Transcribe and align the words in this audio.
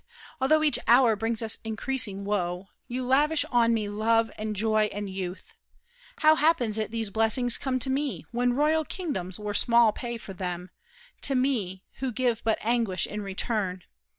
Although 0.39 0.63
each 0.63 0.79
hour 0.87 1.15
brings 1.15 1.43
us 1.43 1.59
increasing 1.63 2.25
woe, 2.25 2.69
You 2.87 3.03
lavish 3.03 3.45
on 3.51 3.71
me 3.71 3.87
love 3.87 4.31
and 4.35 4.55
joy 4.55 4.89
and 4.91 5.07
youth! 5.07 5.53
How 6.21 6.33
happens 6.37 6.79
it 6.79 6.89
these 6.89 7.11
blessings 7.11 7.59
come 7.59 7.77
to 7.77 7.89
me, 7.91 8.25
When 8.31 8.53
royal 8.53 8.83
kingdoms 8.83 9.37
were 9.37 9.53
small 9.53 9.93
pay 9.93 10.17
for 10.17 10.33
them— 10.33 10.71
To 11.21 11.35
me, 11.35 11.83
who 11.99 12.11
give 12.11 12.43
but 12.43 12.57
anguish 12.61 13.05
in 13.05 13.21
return? 13.21 13.83